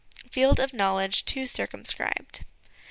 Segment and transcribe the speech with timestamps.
[0.31, 2.43] Field of Knowledge too circumscribed.